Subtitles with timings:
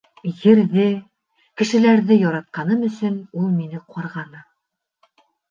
[0.43, 0.85] Ерҙе,
[1.61, 4.43] кешеләрҙе яратҡаным өсөн ул мине ҡарғаны.